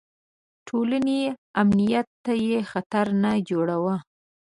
د 0.03 0.03
ټولنې 0.67 1.21
امنیت 1.61 2.07
ته 2.23 2.33
یې 2.47 2.59
خطر 2.71 3.05
نه 3.23 3.31
جوړاوه. 3.49 3.95